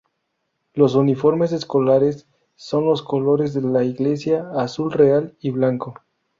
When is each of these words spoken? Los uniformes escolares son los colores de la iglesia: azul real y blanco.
Los 0.73 0.95
uniformes 0.95 1.51
escolares 1.51 2.25
son 2.55 2.85
los 2.87 3.03
colores 3.03 3.53
de 3.53 3.61
la 3.61 3.83
iglesia: 3.83 4.49
azul 4.55 4.91
real 4.91 5.35
y 5.41 5.51
blanco. 5.51 5.93